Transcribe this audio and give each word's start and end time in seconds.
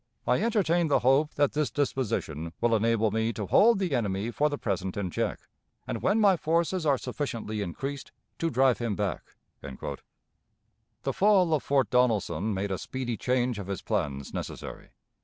I 0.25 0.41
entertain 0.41 0.87
the 0.87 0.97
hope 1.01 1.35
that 1.35 1.51
this 1.53 1.69
disposition 1.69 2.53
will 2.59 2.75
enable 2.75 3.11
me 3.11 3.31
to 3.33 3.45
hold 3.45 3.77
the 3.77 3.93
enemy 3.93 4.31
for 4.31 4.49
the 4.49 4.57
present 4.57 4.97
in 4.97 5.11
check, 5.11 5.41
and, 5.85 6.01
when 6.01 6.19
my 6.19 6.37
forces 6.37 6.87
are 6.87 6.97
sufficiently 6.97 7.61
increased, 7.61 8.11
to 8.39 8.49
drive 8.49 8.79
him 8.79 8.95
back." 8.95 9.35
The 9.61 11.13
fall 11.13 11.53
of 11.53 11.61
Fort 11.61 11.91
Donelson 11.91 12.51
made 12.51 12.71
a 12.71 12.79
speedy 12.79 13.15
change 13.15 13.59
of 13.59 13.67
his 13.67 13.83
plans 13.83 14.33
necessary. 14.33 14.89